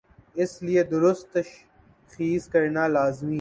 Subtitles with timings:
[0.35, 3.29] اس لئے درست تشخیص کرنالازمی ہے۔